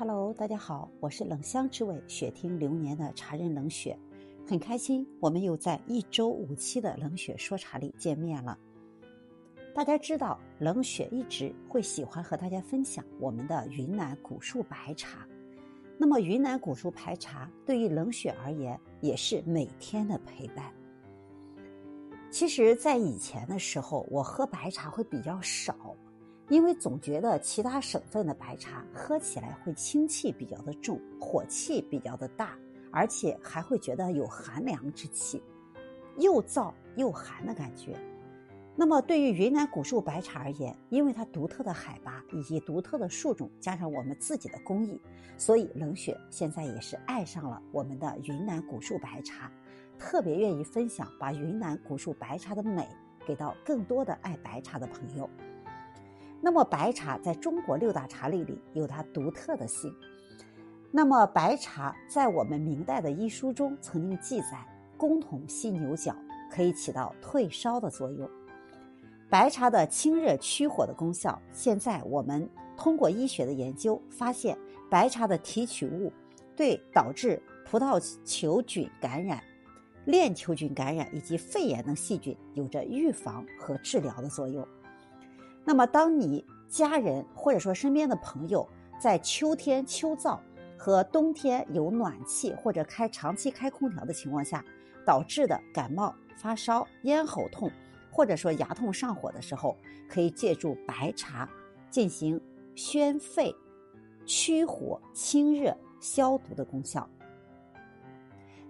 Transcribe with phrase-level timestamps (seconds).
[0.00, 3.98] Hello，大家好，我是冷香之味雪听流年的茶人冷雪，
[4.46, 8.56] 很开心我们又在一周五期的冷雪说茶里见面了。
[9.74, 15.26] 大家知道，冷雪一直会喜欢和大家分享我们的云南古树白茶。
[15.98, 20.72] 那么，云南古树白茶对于冷雪而言，也是每天的陪伴。
[22.30, 25.74] 其实，在以前的时候，我喝白茶会比较少。
[26.48, 32.56] 因为总觉得其他省份的白茶喝起来会清气比较的重，火气比较的大，
[32.90, 35.42] 而且还会觉得有寒凉之气，
[36.16, 37.94] 又燥又寒的感觉。
[38.74, 44.98] 那么对于云南古树白茶而言，因为它独特的海拔以及独特的树种，加上我们自己的工艺，
[45.36, 49.50] 所以冷雪现在也是爱上了我们的云南古树白茶，
[49.98, 52.88] 特别愿意分享把云南古树白茶的美
[53.26, 55.28] 给到更多的爱白茶的朋友。
[56.40, 59.94] 那么白茶在中国六大茶类里有它独特的性。
[60.90, 66.14] 那么白茶在我们明代的医书中曾经记载，公同犀牛角，
[66.50, 68.28] 可以起到退烧的作用。
[69.28, 74.56] 白茶的清热驱火的功效，现在我们通过医学的研究发现，
[74.88, 76.10] 白茶的提取物
[76.56, 79.42] 对导致葡萄球菌感染、
[80.06, 84.66] 链球菌感染以及肺炎等细菌有着预防和治疗的作用。
[85.68, 88.66] 那么，当你家人或者说身边的朋友
[88.98, 90.38] 在秋天秋燥
[90.78, 94.64] 和冬天有暖气或者开长期开空调的情况下
[95.04, 97.70] 导致的感冒、发烧、咽喉痛，
[98.10, 99.76] 或者说牙痛上火的时候，
[100.08, 101.46] 可以借助白茶
[101.90, 102.40] 进行
[102.74, 103.54] 宣肺、
[104.24, 107.06] 驱火、清热、消毒的功效。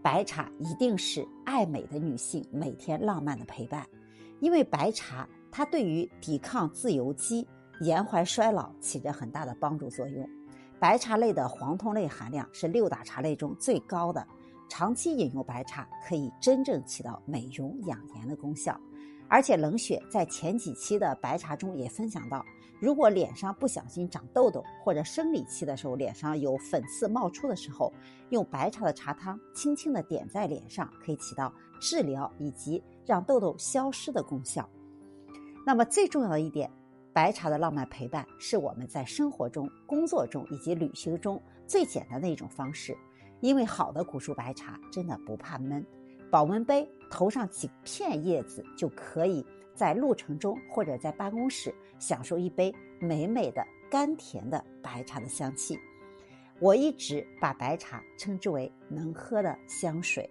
[0.00, 3.84] 白茶一定是爱美的女性每天浪漫的陪伴，
[4.38, 5.28] 因为白茶。
[5.56, 7.46] 它对于抵抗自由基、
[7.80, 10.28] 延缓衰老起着很大的帮助作用。
[10.80, 14.26] 白茶类的黄酮类含量是六大茶类中最高的，
[14.68, 18.76] 长期饮用白茶可以真正起到美容养颜的功效。
[19.28, 22.44] 而且冷血在前几期的白茶中也分享到，
[22.80, 27.92] 如果脸上不小心长痘痘，或者生理期的时候脸上有粉刺冒出的时候，
[28.30, 34.68] 用白茶的茶汤轻轻的点在脸上，可以起到治疗以及让痘痘消失的功效。
[35.66, 36.70] 那么最重要的一点，
[37.12, 42.94] 白茶的浪漫陪伴是我们在生活中、工作中以及旅行中最简单的一种方式。
[43.40, 45.84] 因为好的古树白茶真的不怕闷，
[46.30, 49.44] 保温杯投上几片叶子，就可以
[49.74, 55.78] 在路程中或者在办公室享受一杯美美的甘甜的白茶的香气。
[56.60, 60.28] 我一直把白茶称之为能喝的香水，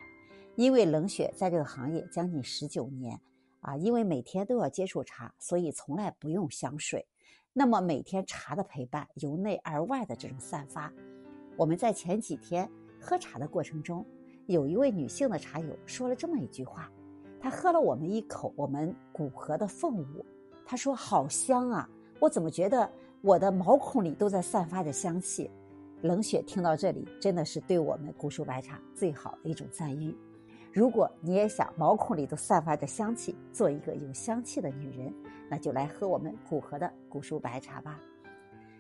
[0.56, 3.20] 因为冷血在这个行业将近十九年。
[3.64, 7.06] 啊，因为每天都要接触茶，所以从来不用香水。
[7.52, 10.92] 那么每天茶的陪伴，由内而外的这种散发，
[11.58, 12.70] 我们在前几天
[13.00, 14.06] 喝茶的过程中，
[14.48, 16.92] 有一位女性的茶友说了这么一句话：
[17.40, 20.26] 她喝了我们一口我们古河的凤舞，
[20.66, 21.90] 她说好香啊！
[22.20, 22.90] 我怎么觉得
[23.22, 25.50] 我的毛孔里都在散发着香气？
[26.02, 30.14] 冷雪听到这里，真的是对我们古树白茶最好的一种赞誉。
[30.74, 35.14] 如果你也想毛孔里都散发着香气，做一个有香气的女人，
[35.48, 38.00] 那就来喝我们古河的古树白茶吧，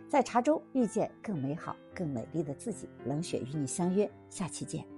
[0.09, 2.89] 在茶中遇见更美好、更美丽的自己。
[3.05, 4.92] 冷雪与你相约，下期见。